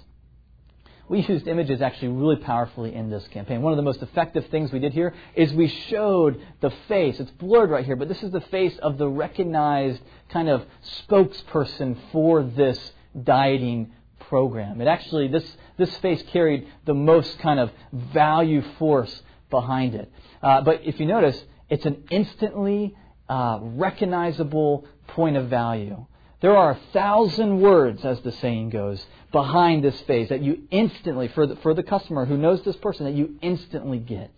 [1.09, 3.61] We used images actually really powerfully in this campaign.
[3.61, 7.19] One of the most effective things we did here is we showed the face.
[7.19, 10.65] It's blurred right here, but this is the face of the recognized kind of
[11.09, 12.79] spokesperson for this
[13.21, 13.91] dieting
[14.29, 14.81] program.
[14.81, 15.45] It actually, this,
[15.77, 20.11] this face carried the most kind of value force behind it.
[20.41, 22.95] Uh, but if you notice, it's an instantly
[23.29, 26.05] uh, recognizable point of value.
[26.41, 31.29] There are a thousand words, as the saying goes, behind this face that you instantly,
[31.29, 34.31] for the, for the customer who knows this person, that you instantly get.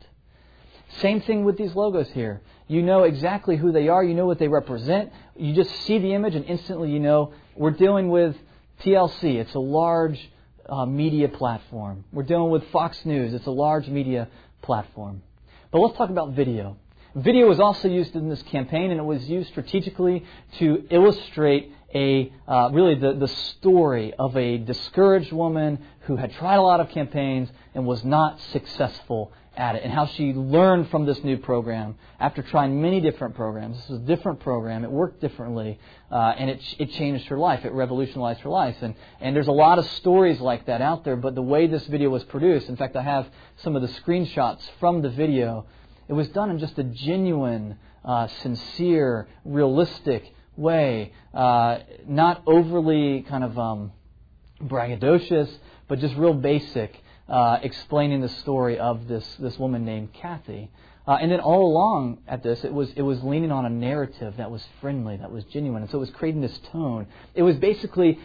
[1.00, 2.42] Same thing with these logos here.
[2.68, 5.12] You know exactly who they are, you know what they represent.
[5.36, 8.36] You just see the image, and instantly you know we're dealing with
[8.84, 10.30] TLC, it's a large
[10.68, 12.04] uh, media platform.
[12.12, 14.28] We're dealing with Fox News, it's a large media
[14.62, 15.22] platform.
[15.72, 16.78] But let's talk about video.
[17.16, 20.26] Video was also used in this campaign, and it was used strategically
[20.60, 26.56] to illustrate a uh, really the, the story of a discouraged woman who had tried
[26.56, 31.06] a lot of campaigns and was not successful at it and how she learned from
[31.06, 33.78] this new program after trying many different programs.
[33.78, 34.84] This was a different program.
[34.84, 35.80] It worked differently,
[36.12, 37.66] uh, and it, it changed her life.
[37.66, 38.76] It revolutionized her life.
[38.82, 41.86] And, and there's a lot of stories like that out there, but the way this
[41.88, 45.66] video was produced, in fact, I have some of the screenshots from the video.
[46.08, 53.44] It was done in just a genuine, uh, sincere, realistic way, uh, not overly kind
[53.44, 53.92] of um,
[54.62, 55.52] braggadocious,
[55.88, 60.70] but just real basic uh, explaining the story of this, this woman named Kathy.
[61.08, 64.36] Uh, and then all along at this, it was, it was leaning on a narrative
[64.38, 65.84] that was friendly, that was genuine.
[65.84, 67.08] And so it was creating this tone.
[67.36, 68.20] It was basically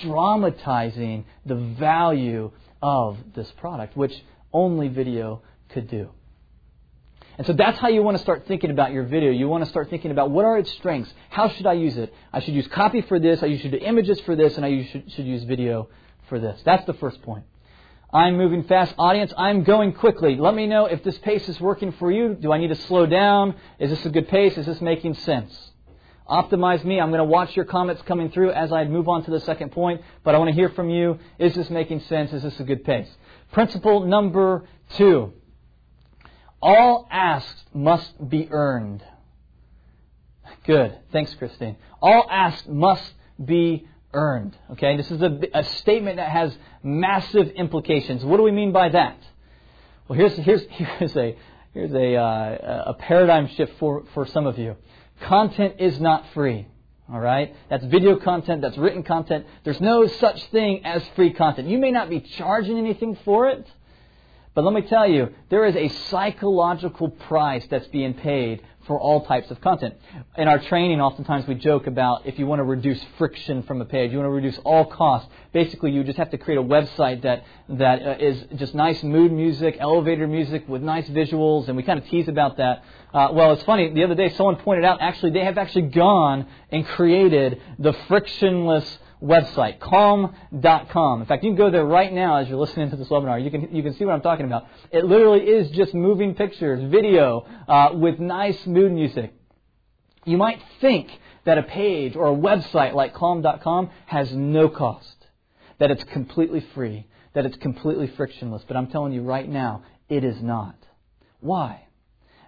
[0.00, 4.14] dramatizing the value of this product, which
[4.52, 6.10] only video could do.
[7.36, 9.32] And so that's how you want to start thinking about your video.
[9.32, 11.12] You want to start thinking about what are its strengths?
[11.30, 12.14] How should I use it?
[12.32, 15.10] I should use copy for this, I should do images for this, and I should,
[15.10, 15.88] should use video
[16.28, 16.60] for this.
[16.64, 17.44] That's the first point.
[18.14, 18.94] I'm moving fast.
[18.96, 20.36] Audience, I'm going quickly.
[20.36, 22.34] Let me know if this pace is working for you.
[22.34, 23.56] Do I need to slow down?
[23.80, 24.56] Is this a good pace?
[24.56, 25.52] Is this making sense?
[26.30, 27.00] Optimize me.
[27.00, 29.72] I'm going to watch your comments coming through as I move on to the second
[29.72, 31.18] point, but I want to hear from you.
[31.40, 32.32] Is this making sense?
[32.32, 33.08] Is this a good pace?
[33.50, 35.32] Principle number two.
[36.62, 39.02] All asked must be earned.
[40.64, 40.96] Good.
[41.10, 41.76] Thanks, Christine.
[42.00, 43.12] All asked must
[43.44, 44.56] be earned.
[44.72, 48.24] Okay, this is a, a statement that has massive implications.
[48.24, 49.18] What do we mean by that?
[50.08, 51.36] Well, here's here's here's a
[51.74, 54.76] here's a uh, a paradigm shift for for some of you.
[55.20, 56.66] Content is not free.
[57.12, 59.44] All right, that's video content, that's written content.
[59.62, 61.68] There's no such thing as free content.
[61.68, 63.70] You may not be charging anything for it,
[64.54, 69.24] but let me tell you, there is a psychological price that's being paid for all
[69.24, 69.94] types of content.
[70.36, 73.84] In our training, oftentimes we joke about if you want to reduce friction from a
[73.84, 75.28] page, you want to reduce all costs.
[75.52, 79.32] Basically, you just have to create a website that that uh, is just nice mood
[79.32, 82.84] music, elevator music with nice visuals, and we kind of tease about that.
[83.12, 83.92] Uh, well, it's funny.
[83.92, 88.98] The other day, someone pointed out actually they have actually gone and created the frictionless
[89.24, 91.20] website, calm.com.
[91.20, 93.42] In fact, you can go there right now as you're listening to this webinar.
[93.42, 94.66] You can, you can see what I'm talking about.
[94.90, 99.32] It literally is just moving pictures, video, uh, with nice mood music.
[100.26, 101.08] You might think
[101.44, 105.16] that a page or a website like calm.com has no cost,
[105.78, 108.62] that it's completely free, that it's completely frictionless.
[108.66, 110.76] But I'm telling you right now, it is not.
[111.40, 111.86] Why?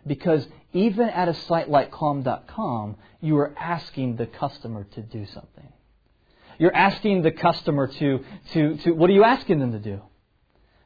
[0.07, 5.73] Because even at a site like calm.com, you are asking the customer to do something.
[6.59, 10.01] You're asking the customer to, to, to what are you asking them to do?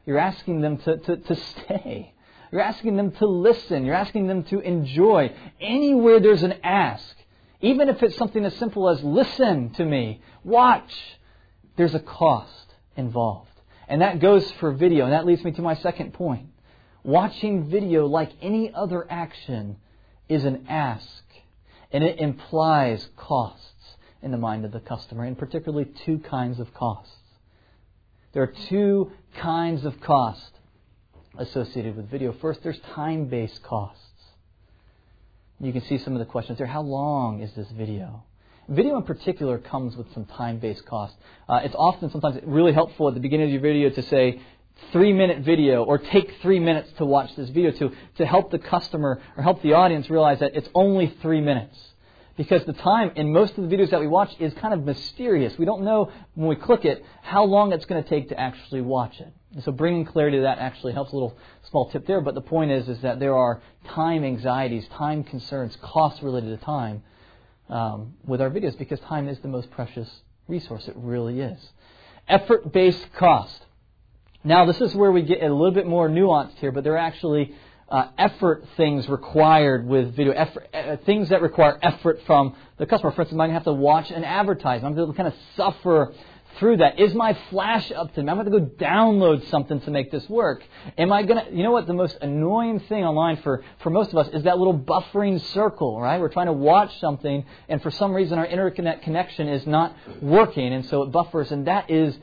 [0.06, 2.14] You're asking them to, to, to stay.
[2.50, 3.84] You're asking them to listen.
[3.84, 5.32] You're asking them to enjoy.
[5.60, 7.16] Anywhere there's an ask,
[7.60, 10.92] even if it's something as simple as listen to me, watch,
[11.76, 13.48] there's a cost involved.
[13.86, 15.04] And that goes for video.
[15.04, 16.48] And that leads me to my second point.
[17.02, 19.76] Watching video, like any other action,
[20.28, 21.24] is an ask.
[21.92, 23.70] And it implies costs
[24.22, 27.16] in the mind of the customer, and particularly two kinds of costs.
[28.32, 30.50] There are two kinds of cost
[31.36, 32.32] associated with video.
[32.32, 34.04] First, there's time based costs.
[35.60, 36.66] You can see some of the questions there.
[36.66, 38.24] How long is this video?
[38.68, 41.14] Video in particular comes with some time based cost.
[41.48, 44.40] Uh, it's often, sometimes, really helpful at the beginning of your video to say,
[44.92, 48.58] three minute video or take three minutes to watch this video to, to help the
[48.58, 51.76] customer or help the audience realize that it's only three minutes.
[52.36, 55.58] Because the time in most of the videos that we watch is kind of mysterious.
[55.58, 58.80] We don't know when we click it how long it's going to take to actually
[58.80, 59.32] watch it.
[59.54, 61.36] And so bringing clarity to that actually helps a little
[61.70, 62.20] small tip there.
[62.20, 66.64] But the point is, is that there are time anxieties, time concerns, costs related to
[66.64, 67.02] time
[67.68, 70.08] um, with our videos because time is the most precious
[70.48, 70.86] resource.
[70.88, 71.58] It really is.
[72.28, 73.66] Effort based cost.
[74.42, 76.98] Now, this is where we get a little bit more nuanced here, but there are
[76.98, 77.54] actually
[77.90, 83.10] uh, effort things required with video, effort, uh, things that require effort from the customer.
[83.12, 84.92] For instance, I'm going to have to watch an advertisement.
[84.92, 86.12] I'm going to kind of suffer
[86.58, 86.98] through that.
[86.98, 88.28] Is my flash up to me?
[88.28, 90.62] I'm going to go download something to make this work.
[90.98, 94.10] Am I going to, you know what, the most annoying thing online for, for most
[94.10, 96.20] of us is that little buffering circle, right?
[96.20, 100.72] We're trying to watch something, and for some reason our internet connection is not working,
[100.72, 102.16] and so it buffers, and that is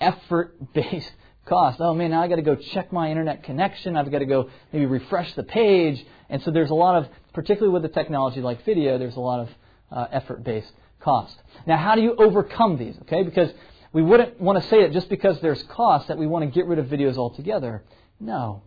[0.00, 1.12] effort based
[1.46, 1.80] cost.
[1.80, 3.96] Oh man, now I got to go check my internet connection.
[3.96, 6.04] I've got to go maybe refresh the page.
[6.28, 9.40] And so there's a lot of, particularly with the technology like video, there's a lot
[9.40, 9.48] of
[9.90, 11.36] uh, effort-based cost.
[11.66, 12.96] Now, how do you overcome these?
[13.02, 13.50] Okay, because
[13.92, 16.66] we wouldn't want to say it just because there's cost that we want to get
[16.66, 17.84] rid of videos altogether.
[18.18, 18.62] No.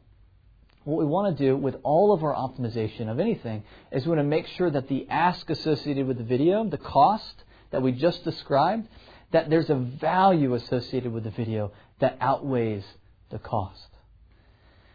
[0.83, 4.19] What we want to do with all of our optimization of anything is we want
[4.19, 8.23] to make sure that the ask associated with the video, the cost that we just
[8.23, 8.87] described,
[9.31, 12.83] that there's a value associated with the video that outweighs
[13.29, 13.88] the cost.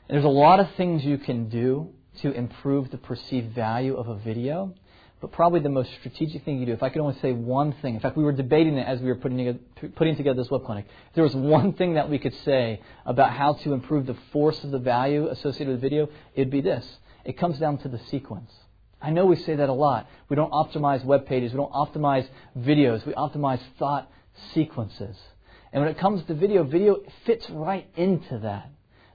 [0.08, 4.08] And there's a lot of things you can do to improve the perceived value of
[4.08, 4.74] a video,
[5.20, 7.94] but probably the most strategic thing you do, if I could only say one thing,
[7.94, 9.58] in fact, we were debating it as we were putting together,
[9.94, 10.86] putting together this web clinic.
[11.08, 14.62] If there was one thing that we could say about how to improve the force
[14.64, 16.84] of the value associated with video, it'd be this.
[17.24, 18.50] It comes down to the sequence.
[19.00, 20.08] I know we say that a lot.
[20.28, 22.26] We don't optimize web pages, we don't optimize
[22.58, 24.10] videos, we optimize thought
[24.54, 25.16] sequences.
[25.72, 28.70] And when it comes to video, video fits right into that.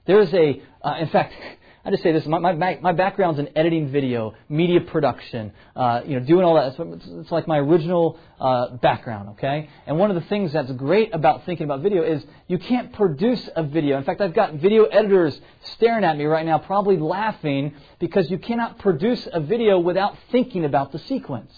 [0.06, 1.34] There's a, uh, in fact,
[1.84, 6.18] I just say this: my, my, my background's in editing video, media production, uh, you
[6.18, 6.74] know, doing all that.
[6.78, 9.70] It's, it's like my original uh, background, okay?
[9.86, 13.48] And one of the things that's great about thinking about video is you can't produce
[13.54, 13.96] a video.
[13.96, 15.40] In fact, I've got video editors
[15.76, 20.64] staring at me right now, probably laughing because you cannot produce a video without thinking
[20.64, 21.52] about the sequence.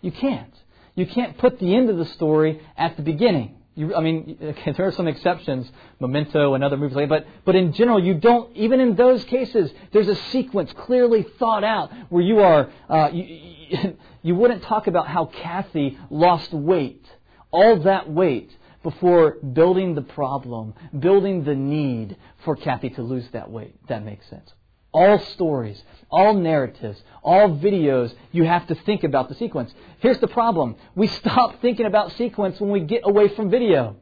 [0.00, 0.54] You can't.
[0.94, 3.56] You can't put the end of the story at the beginning.
[3.74, 7.54] You, I mean, okay, there are some exceptions, Memento and other movies like but, but
[7.54, 12.22] in general, you don't, even in those cases, there's a sequence clearly thought out where
[12.22, 17.04] you are, uh, you, you wouldn't talk about how Kathy lost weight,
[17.50, 23.50] all that weight, before building the problem, building the need for Kathy to lose that
[23.50, 23.74] weight.
[23.88, 24.50] That makes sense
[24.92, 29.72] all stories, all narratives, all videos, you have to think about the sequence.
[30.00, 30.76] Here's the problem.
[30.94, 33.96] We stop thinking about sequence when we get away from video.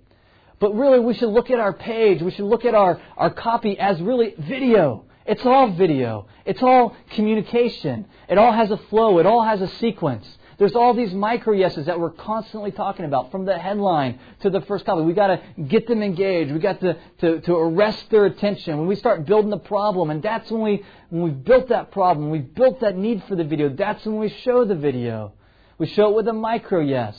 [0.61, 3.79] But really, we should look at our page, we should look at our, our copy
[3.79, 5.05] as really video.
[5.25, 6.27] It's all video.
[6.47, 8.07] It's all communication.
[8.31, 9.19] It all has a flow.
[9.19, 10.27] It all has a sequence.
[10.59, 14.61] There's all these micro yeses that we're constantly talking about, from the headline to the
[14.63, 15.03] first copy.
[15.03, 16.51] We've got to get them engaged.
[16.51, 18.77] We've got to, to, to arrest their attention.
[18.77, 22.31] When we start building the problem, and that's when we when we've built that problem,
[22.31, 23.69] we've built that need for the video.
[23.69, 25.33] That's when we show the video.
[25.79, 27.17] We show it with a micro yes.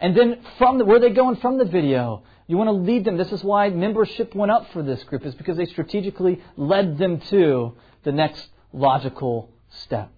[0.00, 2.22] And then from the, where are they going from the video?
[2.46, 3.18] You want to lead them.
[3.18, 7.20] This is why membership went up for this group, is because they strategically led them
[7.20, 10.10] to the next logical step.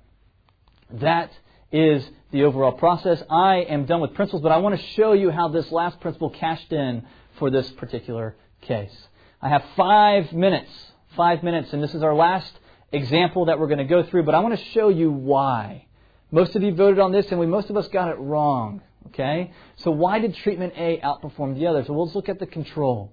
[0.88, 1.33] That
[1.72, 3.22] is the overall process.
[3.30, 6.30] I am done with principles, but I want to show you how this last principle
[6.30, 7.04] cashed in
[7.38, 8.94] for this particular case.
[9.40, 10.70] I have five minutes,
[11.16, 12.52] five minutes, and this is our last
[12.92, 15.87] example that we're going to go through, but I want to show you why.
[16.30, 18.82] Most of you voted on this, and we most of us got it wrong.
[19.08, 19.52] Okay?
[19.76, 21.88] So why did treatment A outperform the others?
[21.88, 23.12] Well, let's look at the control.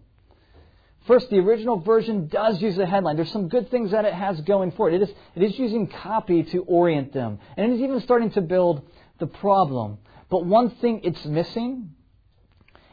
[1.09, 3.15] First, the original version does use a headline.
[3.15, 5.01] There's some good things that it has going for it.
[5.01, 7.39] It is, it is using copy to orient them.
[7.57, 8.83] And it is even starting to build
[9.17, 9.97] the problem.
[10.29, 11.95] But one thing it's missing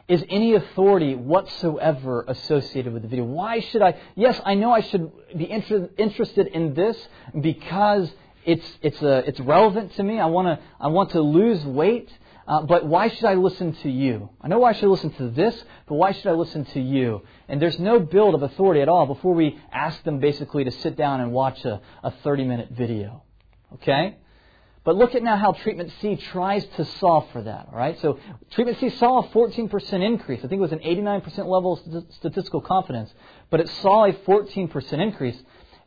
[0.07, 3.23] is any authority whatsoever associated with the video.
[3.23, 3.99] Why should I?
[4.15, 6.97] Yes, I know I should be inter- interested in this
[7.39, 8.11] because
[8.43, 10.19] it's, it's, a, it's relevant to me.
[10.19, 12.11] I, wanna, I want to lose weight.
[12.47, 14.29] Uh, but why should I listen to you?
[14.39, 17.23] I know why I should listen to this, but why should I listen to you?
[17.49, 20.95] And there's no build of authority at all before we ask them basically to sit
[20.95, 23.23] down and watch a, a 30 minute video.
[23.75, 24.15] Okay?
[24.85, 27.67] But look at now how treatment C tries to solve for that.
[27.69, 27.99] All right?
[27.99, 28.17] So
[28.51, 30.39] treatment C saw a 14% increase.
[30.39, 33.13] I think it was an 89% level of statistical confidence,
[33.49, 35.37] but it saw a 14% increase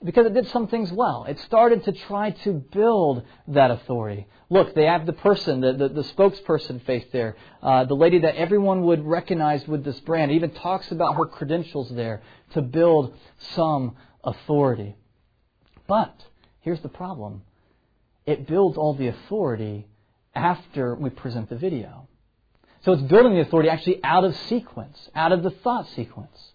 [0.02, 1.24] because it did some things well.
[1.28, 4.26] It started to try to build that authority.
[4.48, 8.36] Look, they have the person, the, the, the spokesperson face there, uh, the lady that
[8.36, 10.30] everyone would recognize with this brand.
[10.30, 12.22] It even talks about her credentials there
[12.54, 13.14] to build
[13.54, 14.96] some authority.
[15.86, 16.14] But
[16.60, 17.42] here's the problem
[18.26, 19.86] it builds all the authority
[20.34, 22.08] after we present the video.
[22.84, 26.52] So it's building the authority actually out of sequence, out of the thought sequence.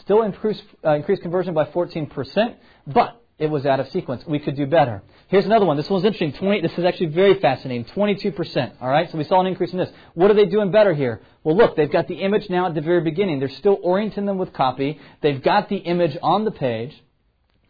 [0.00, 2.54] Still increased, uh, increased conversion by 14%,
[2.86, 4.22] but it was out of sequence.
[4.26, 5.02] We could do better.
[5.28, 5.78] Here's another one.
[5.78, 6.34] This one's interesting.
[6.34, 7.86] 20, this is actually very fascinating.
[7.86, 8.72] 22%.
[8.80, 9.90] All right, so we saw an increase in this.
[10.12, 11.22] What are they doing better here?
[11.42, 13.38] Well, look, they've got the image now at the very beginning.
[13.38, 15.00] They're still orienting them with copy.
[15.22, 16.94] They've got the image on the page,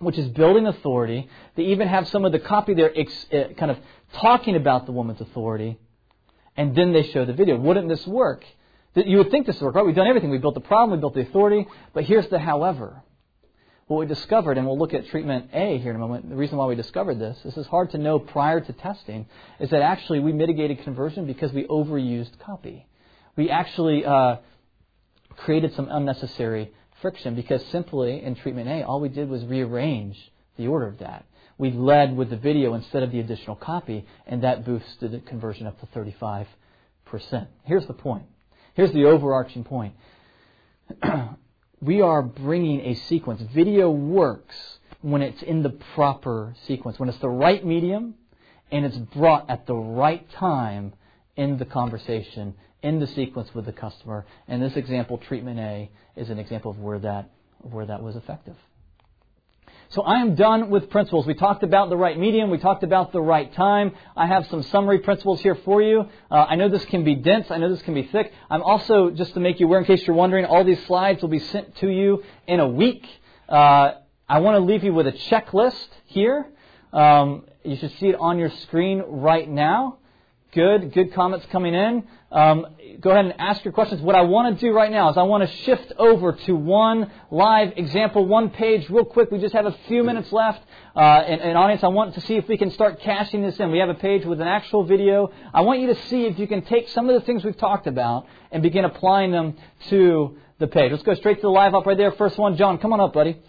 [0.00, 1.28] which is building authority.
[1.54, 3.78] They even have some of the copy there ex, uh, kind of
[4.14, 5.78] talking about the woman's authority.
[6.56, 7.56] And then they show the video.
[7.56, 8.44] Wouldn't this work
[8.94, 9.86] you would think this would work, right?
[9.86, 10.30] We've done everything.
[10.30, 13.02] We built the problem, we built the authority, but here's the however.
[13.86, 16.56] What we discovered, and we'll look at treatment A here in a moment, the reason
[16.56, 19.26] why we discovered this, this is hard to know prior to testing,
[19.58, 22.86] is that actually we mitigated conversion because we overused copy.
[23.36, 24.36] We actually uh,
[25.36, 30.16] created some unnecessary friction because simply in treatment A, all we did was rearrange
[30.56, 31.24] the order of that.
[31.58, 35.66] We led with the video instead of the additional copy, and that boosted the conversion
[35.66, 36.46] up to 35%.
[37.64, 38.24] Here's the point
[38.80, 39.94] Here's the overarching point.
[41.82, 43.42] we are bringing a sequence.
[43.52, 44.56] Video works
[45.02, 48.14] when it's in the proper sequence, when it's the right medium
[48.72, 50.94] and it's brought at the right time
[51.36, 54.24] in the conversation, in the sequence with the customer.
[54.48, 58.56] And this example, treatment A, is an example of where that, where that was effective.
[59.92, 61.26] So I am done with principles.
[61.26, 62.48] We talked about the right medium.
[62.48, 63.90] We talked about the right time.
[64.16, 66.08] I have some summary principles here for you.
[66.30, 67.50] Uh, I know this can be dense.
[67.50, 68.32] I know this can be thick.
[68.48, 71.28] I'm also, just to make you aware, in case you're wondering, all these slides will
[71.28, 73.04] be sent to you in a week.
[73.48, 73.94] Uh,
[74.28, 76.46] I want to leave you with a checklist here.
[76.92, 79.98] Um, you should see it on your screen right now.
[80.52, 82.02] Good, good comments coming in.
[82.32, 82.66] Um,
[83.00, 84.00] go ahead and ask your questions.
[84.00, 87.08] What I want to do right now is I want to shift over to one
[87.30, 89.30] live example, one page, real quick.
[89.30, 90.60] We just have a few minutes left.
[90.96, 93.70] Uh, and, and audience, I want to see if we can start cashing this in.
[93.70, 95.30] We have a page with an actual video.
[95.54, 97.86] I want you to see if you can take some of the things we've talked
[97.86, 99.56] about and begin applying them
[99.90, 100.90] to the page.
[100.90, 102.10] Let's go straight to the live up right there.
[102.10, 103.40] First one, John, come on up, buddy.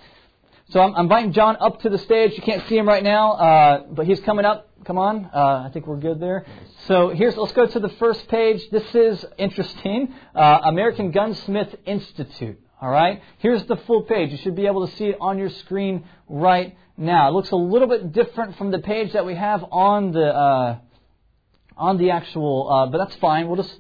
[0.72, 2.32] So I'm, inviting John up to the stage.
[2.38, 4.70] You can't see him right now, uh, but he's coming up.
[4.86, 5.30] Come on.
[5.34, 6.46] Uh, I think we're good there.
[6.88, 8.70] So here's, let's go to the first page.
[8.70, 10.16] This is interesting.
[10.34, 12.58] Uh, American Gunsmith Institute.
[12.82, 13.22] All right.
[13.40, 14.32] Here's the full page.
[14.32, 17.28] You should be able to see it on your screen right now.
[17.28, 20.78] It looks a little bit different from the page that we have on the uh,
[21.76, 23.48] on the actual, uh, but that's fine.
[23.48, 23.78] We'll just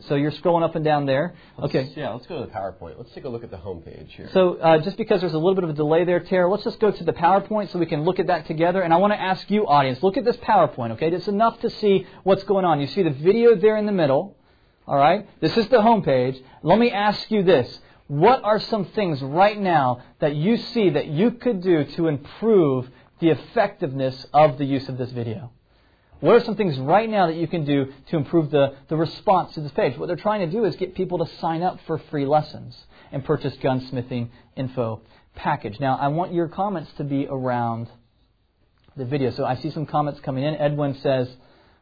[0.00, 1.34] so you're scrolling up and down there.
[1.56, 1.92] Let's, okay.
[1.96, 2.98] Yeah, let's go to the PowerPoint.
[2.98, 4.28] Let's take a look at the home page here.
[4.32, 6.80] So uh, just because there's a little bit of a delay there, Tara, let's just
[6.80, 8.82] go to the PowerPoint so we can look at that together.
[8.82, 10.92] And I want to ask you, audience, look at this PowerPoint.
[10.92, 12.80] Okay, it's enough to see what's going on.
[12.80, 14.36] You see the video there in the middle.
[14.86, 16.40] All right, this is the home page.
[16.62, 21.06] Let me ask you this: What are some things right now that you see that
[21.06, 25.50] you could do to improve the effectiveness of the use of this video?
[26.20, 29.54] What are some things right now that you can do to improve the, the response
[29.54, 29.98] to this page?
[29.98, 32.76] What they're trying to do is get people to sign up for free lessons
[33.12, 35.02] and purchase gunsmithing info
[35.34, 35.78] package.
[35.78, 37.88] Now, I want your comments to be around
[38.96, 39.30] the video.
[39.30, 40.54] So I see some comments coming in.
[40.56, 41.28] Edwin says,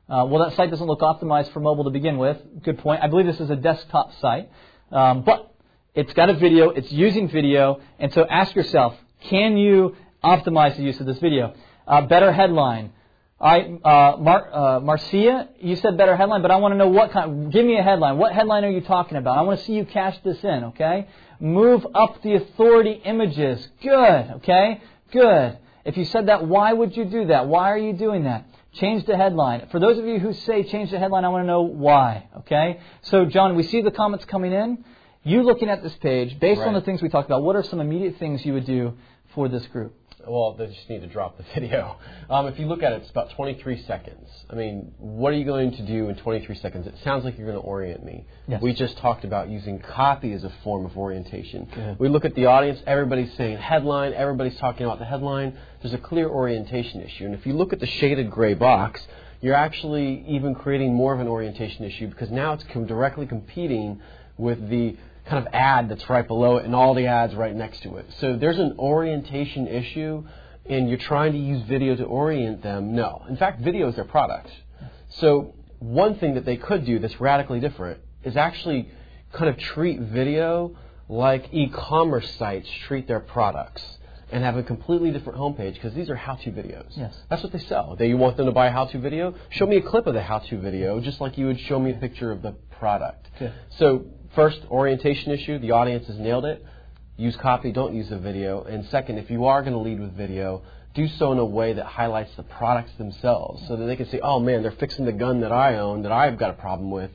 [0.08, 2.36] uh, well, that site doesn't look optimized for mobile to begin with.
[2.62, 3.02] Good point.
[3.02, 4.50] I believe this is a desktop site.
[4.90, 5.54] Um, but
[5.94, 10.82] it's got a video, it's using video, and so ask yourself, can you optimize the
[10.82, 11.54] use of this video?
[11.86, 12.92] Uh, better headline,
[13.40, 16.88] All right, uh, Mar- uh, Marcia, you said better headline, but I want to know
[16.88, 17.52] what kind.
[17.52, 18.16] Give me a headline.
[18.16, 19.36] What headline are you talking about?
[19.36, 20.64] I want to see you cash this in.
[20.66, 21.08] Okay.
[21.40, 23.68] Move up the authority images.
[23.82, 24.30] Good.
[24.36, 24.80] Okay.
[25.10, 25.58] Good.
[25.84, 27.48] If you said that, why would you do that?
[27.48, 28.46] Why are you doing that?
[28.74, 29.66] Change the headline.
[29.70, 32.28] For those of you who say change the headline, I want to know why.
[32.38, 32.80] Okay.
[33.02, 34.84] So, John, we see the comments coming in.
[35.24, 36.68] You looking at this page, based Right.
[36.68, 38.94] on the things we talked about, what are some immediate things you would do
[39.34, 39.94] for this group?
[40.26, 41.96] Well, they just need to drop the video.
[42.30, 44.28] Um, if you look at it, it's about 23 seconds.
[44.50, 46.86] I mean, what are you going to do in 23 seconds?
[46.86, 48.26] It sounds like you're going to orient me.
[48.46, 48.62] Yes.
[48.62, 51.68] We just talked about using copy as a form of orientation.
[51.74, 51.98] Good.
[51.98, 55.56] We look at the audience, everybody's saying headline, everybody's talking about the headline.
[55.82, 57.24] There's a clear orientation issue.
[57.26, 59.06] And if you look at the shaded gray box,
[59.40, 64.00] you're actually even creating more of an orientation issue because now it's com- directly competing
[64.38, 64.96] with the
[65.26, 68.06] kind of ad that's right below it and all the ads right next to it.
[68.18, 70.24] So there's an orientation issue
[70.66, 72.94] and you're trying to use video to orient them.
[72.94, 73.24] No.
[73.28, 74.50] In fact, video is their product.
[75.10, 78.90] So one thing that they could do that's radically different is actually
[79.32, 80.76] kind of treat video
[81.08, 83.82] like e-commerce sites treat their products
[84.30, 86.86] and have a completely different homepage because these are how-to videos.
[86.96, 87.14] Yes.
[87.28, 87.94] That's what they sell.
[87.96, 89.34] They you want them to buy a how-to video?
[89.50, 91.94] Show me a clip of the how-to video just like you would show me a
[91.94, 93.28] picture of the product.
[93.38, 93.52] Good.
[93.76, 96.64] So first, orientation issue, the audience has nailed it.
[97.16, 98.62] Use copy, don't use the video.
[98.64, 100.62] And second, if you are going to lead with video,
[100.94, 104.20] do so in a way that highlights the products themselves so that they can say,
[104.20, 107.10] oh man, they're fixing the gun that I own that I've got a problem with.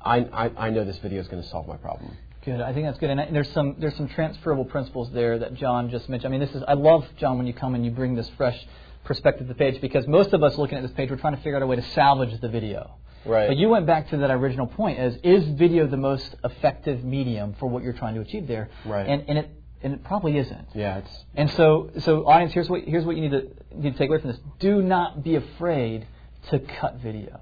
[0.00, 2.16] I, I, I know this video is going to solve my problem.
[2.44, 2.60] Good.
[2.62, 3.10] I think that's good.
[3.10, 6.32] And I- there's some there's some transferable principles there that John just mentioned.
[6.34, 8.58] I mean, this is I love John when you come and you bring this fresh
[9.04, 11.42] perspective to the page because most of us looking at this page we're trying to
[11.42, 12.92] figure out a way to salvage the video.
[13.24, 13.48] Right.
[13.48, 17.54] But you went back to that original point as is video the most effective medium
[17.58, 18.70] for what you're trying to achieve there?
[18.86, 19.06] Right.
[19.06, 19.50] And and it
[19.82, 20.68] and it probably isn't.
[20.74, 23.98] Yeah, it's And so, so audience, here's what here's what you need to need to
[23.98, 24.40] take away from this.
[24.58, 26.06] Do not be afraid
[26.50, 27.40] to cut video.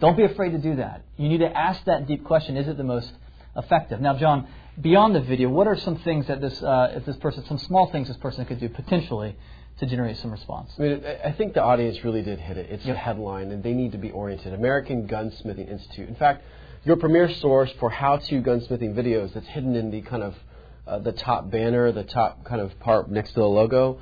[0.00, 1.04] Don't be afraid to do that.
[1.16, 3.12] You need to ask that deep question: Is it the most
[3.56, 4.00] effective?
[4.00, 4.48] Now, John,
[4.80, 7.90] beyond the video, what are some things that this uh, if this person, some small
[7.90, 9.36] things this person could do potentially
[9.78, 10.72] to generate some response?
[10.78, 12.68] I mean, I- think the audience really did hit it.
[12.70, 12.96] It's Yep.
[12.96, 14.52] a headline, and they need to be oriented.
[14.52, 16.08] American Gunsmithing Institute.
[16.08, 16.42] In fact,
[16.84, 20.34] your premier source for how-to gunsmithing videos that's hidden in the kind of
[20.86, 23.98] uh, the top banner, the top kind of part next to the logo.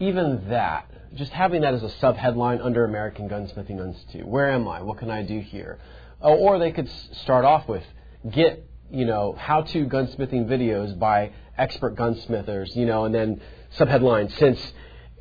[0.00, 4.26] Even that, just having that as a sub-headline under American Gunsmithing Institute.
[4.26, 4.82] Where am I?
[4.82, 5.78] What can I do here?
[6.20, 7.84] Uh, or they could s- start off with
[8.28, 12.74] get you know how-to gunsmithing videos by expert gunsmithers.
[12.74, 13.40] You know, and then
[13.78, 14.60] subheadline since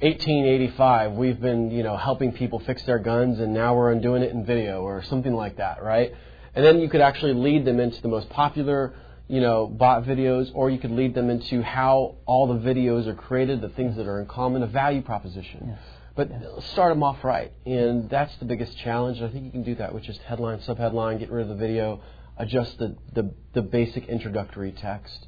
[0.03, 4.31] 1885 we've been you know helping people fix their guns and now we're doing it
[4.31, 6.13] in video or something like that right?
[6.53, 8.93] And then you could actually lead them into the most popular
[9.29, 13.15] you know bot videos or you could lead them into how all the videos are
[13.15, 15.67] created the things that are in common a value proposition.
[15.69, 15.79] Yes.
[16.15, 16.29] but
[16.73, 19.93] start them off right and that's the biggest challenge i think you can do that
[19.93, 22.01] with just headline subheadline get rid of the video
[22.37, 25.27] adjust the, the, the basic introductory text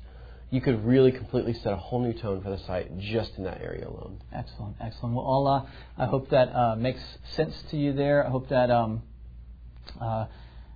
[0.56, 3.62] you could really completely set a whole new tone for the site just in that
[3.62, 4.22] area alone.
[4.34, 5.14] Excellent, excellent.
[5.14, 7.02] Well, Allah, I hope that uh, makes
[7.36, 8.26] sense to you there.
[8.26, 9.04] I hope that, um,
[10.00, 10.28] uh,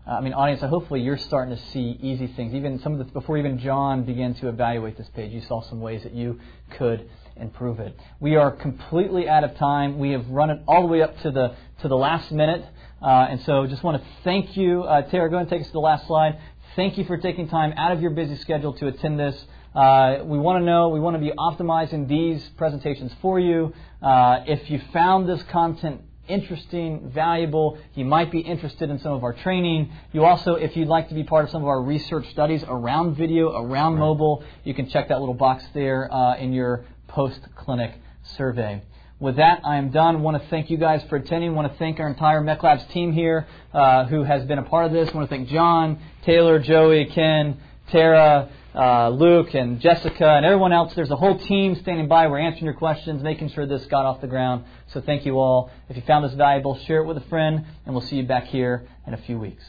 [0.06, 2.54] I mean, audience, hopefully you're starting to see easy things.
[2.54, 5.80] Even some of the, before even John began to evaluate this page, you saw some
[5.80, 7.98] ways that you could improve it.
[8.20, 9.98] We are completely out of time.
[9.98, 12.66] We have run it all the way up to the to the last minute,
[13.02, 15.30] uh, and so just want to thank you, uh, Tara.
[15.30, 16.38] Go ahead and take us to the last slide.
[16.76, 19.46] Thank you for taking time out of your busy schedule to attend this.
[19.76, 23.74] Uh, we want to know, we want to be optimizing these presentations for you.
[24.02, 29.24] Uh, if you found this content interesting, valuable, you might be interested in some of
[29.24, 29.92] our training.
[30.14, 33.16] You also, if you'd like to be part of some of our research studies around
[33.16, 37.94] video, around mobile, you can check that little box there uh, in your post-clinic
[38.38, 38.84] survey.
[39.20, 40.22] With that, I am done.
[40.22, 41.54] want to thank you guys for attending.
[41.54, 44.94] want to thank our entire MECLABS team here uh, who has been a part of
[44.94, 45.14] this.
[45.14, 47.60] want to thank John, Taylor, Joey, Ken,
[47.92, 50.94] Tara, uh, Luke, and Jessica, and everyone else.
[50.94, 52.28] There's a whole team standing by.
[52.28, 54.66] We're answering your questions, making sure this got off the ground.
[54.88, 55.72] So thank you all.
[55.90, 58.46] If you found this valuable, share it with a friend, and we'll see you back
[58.46, 59.64] here in a few weeks.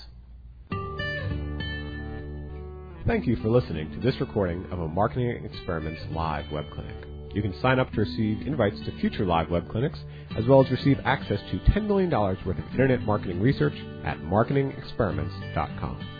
[3.06, 6.94] Thank you for listening to this recording of a Marketing Experiments live web clinic.
[7.34, 9.98] You can sign up to receive invites to future live web clinics,
[10.36, 16.19] as well as receive access to $10 million worth of internet marketing research at marketingexperiments.com.